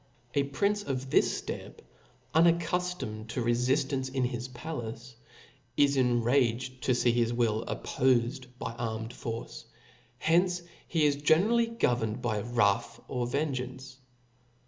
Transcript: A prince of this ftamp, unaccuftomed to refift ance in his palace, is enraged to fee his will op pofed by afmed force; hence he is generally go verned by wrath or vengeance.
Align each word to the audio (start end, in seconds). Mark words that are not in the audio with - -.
A 0.33 0.41
prince 0.45 0.81
of 0.81 1.11
this 1.11 1.43
ftamp, 1.43 1.75
unaccuftomed 2.33 3.27
to 3.27 3.43
refift 3.43 3.93
ance 3.93 4.09
in 4.09 4.23
his 4.23 4.47
palace, 4.47 5.15
is 5.77 5.95
enraged 5.95 6.81
to 6.85 6.95
fee 6.95 7.11
his 7.11 7.31
will 7.31 7.63
op 7.67 7.83
pofed 7.85 8.47
by 8.57 8.71
afmed 8.79 9.13
force; 9.13 9.65
hence 10.17 10.63
he 10.87 11.05
is 11.05 11.17
generally 11.17 11.67
go 11.67 11.93
verned 11.93 12.19
by 12.19 12.39
wrath 12.41 12.99
or 13.07 13.27
vengeance. 13.27 13.97